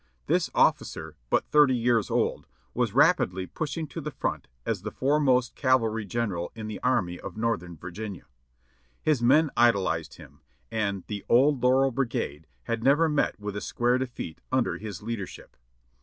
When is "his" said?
9.03-9.21, 14.79-15.03